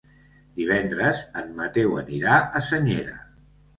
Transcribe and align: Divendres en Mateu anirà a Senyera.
Divendres 0.59 1.21
en 1.41 1.53
Mateu 1.59 1.93
anirà 2.03 2.39
a 2.61 2.67
Senyera. 2.71 3.19